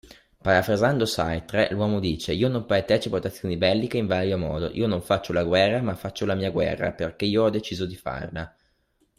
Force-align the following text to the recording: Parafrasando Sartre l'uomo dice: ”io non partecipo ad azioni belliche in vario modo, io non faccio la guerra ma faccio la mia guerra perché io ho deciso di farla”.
Parafrasando 0.43 1.05
Sartre 1.05 1.69
l'uomo 1.69 1.99
dice: 1.99 2.31
”io 2.33 2.47
non 2.47 2.65
partecipo 2.65 3.17
ad 3.17 3.25
azioni 3.25 3.55
belliche 3.55 3.97
in 3.99 4.07
vario 4.07 4.35
modo, 4.35 4.71
io 4.71 4.87
non 4.87 5.03
faccio 5.03 5.31
la 5.31 5.43
guerra 5.43 5.79
ma 5.83 5.93
faccio 5.93 6.25
la 6.25 6.33
mia 6.33 6.49
guerra 6.49 6.91
perché 6.91 7.25
io 7.25 7.43
ho 7.43 7.49
deciso 7.51 7.85
di 7.85 7.95
farla”. 7.95 8.55